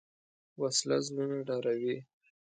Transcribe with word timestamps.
وسله 0.61 0.97
زړونه 1.05 1.37
ډاروي 1.47 1.97